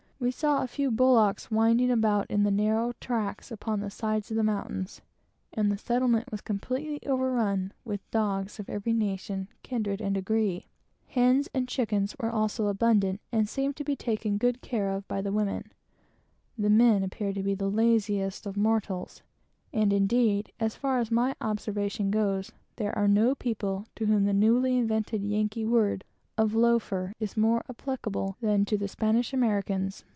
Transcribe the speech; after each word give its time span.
We 0.23 0.29
saw 0.29 0.61
a 0.61 0.67
few 0.67 0.91
bullocks 0.91 1.49
winding 1.49 1.89
about 1.89 2.29
in 2.29 2.43
the 2.43 2.51
narrow 2.51 2.91
tracks 3.01 3.49
upon 3.49 3.79
the 3.79 3.89
sides 3.89 4.29
of 4.29 4.37
the 4.37 4.43
mountains, 4.43 5.01
and 5.51 5.71
the 5.71 5.79
settlement 5.79 6.29
was 6.29 6.41
completely 6.41 6.99
overrun 7.09 7.73
with 7.83 8.07
dogs 8.11 8.59
of 8.59 8.69
every 8.69 8.93
nation, 8.93 9.47
kindred, 9.63 9.99
and 9.99 10.13
degree. 10.13 10.67
Hens 11.07 11.49
and 11.55 11.67
chickens 11.67 12.15
were 12.19 12.29
also 12.29 12.67
abundant, 12.67 13.19
and 13.31 13.49
seemed 13.49 13.75
to 13.77 13.83
be 13.83 13.95
taken 13.95 14.37
good 14.37 14.61
care 14.61 14.91
of 14.91 15.07
by 15.07 15.23
the 15.23 15.31
women. 15.31 15.71
The 16.55 16.69
men 16.69 17.01
appeared 17.03 17.33
to 17.33 17.41
be 17.43 17.55
the 17.55 17.67
laziest 17.67 18.43
people 18.43 18.51
upon 18.51 18.61
the 18.63 18.79
face 18.79 18.85
of 18.89 18.89
the 18.91 18.95
earth; 18.95 19.21
and 19.73 19.91
indeed, 19.91 20.51
as 20.59 20.75
far 20.75 20.99
as 20.99 21.09
my 21.09 21.33
observation 21.41 22.11
goes, 22.11 22.51
there 22.75 22.95
are 22.95 23.07
no 23.07 23.33
people 23.33 23.87
to 23.95 24.05
whom 24.05 24.25
the 24.25 24.33
newly 24.33 24.77
invented 24.77 25.23
Yankee 25.23 25.65
word 25.65 26.03
of 26.37 26.53
"loafer" 26.53 27.13
is 27.19 27.35
more 27.35 27.63
applicable 27.67 28.37
than 28.39 28.65
to 28.65 28.77
the 28.77 28.87
Spanish 28.87 29.33
Americans. 29.33 30.05